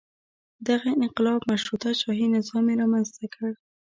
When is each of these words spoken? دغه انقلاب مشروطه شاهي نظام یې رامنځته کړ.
دغه 0.67 0.87
انقلاب 1.01 1.41
مشروطه 1.51 1.89
شاهي 2.01 2.25
نظام 2.35 2.65
یې 2.71 2.75
رامنځته 2.81 3.25
کړ. 3.33 3.51